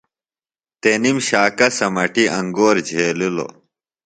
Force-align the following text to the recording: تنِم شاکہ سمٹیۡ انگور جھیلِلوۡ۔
تنِم 0.81 1.17
شاکہ 1.27 1.67
سمٹیۡ 1.77 2.31
انگور 2.37 2.75
جھیلِلوۡ۔ 2.87 3.51